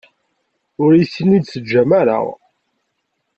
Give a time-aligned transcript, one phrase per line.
[0.83, 2.17] Ur iyi-ten-id-teǧǧam ara.